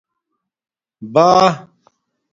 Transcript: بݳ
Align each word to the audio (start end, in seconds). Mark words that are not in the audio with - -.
بݳ 1.13 1.27